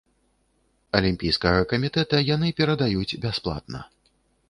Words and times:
Алімпійскага 0.99 1.69
камітэта 1.75 2.25
яны 2.35 2.53
перадаюць 2.63 3.17
бясплатна. 3.27 3.89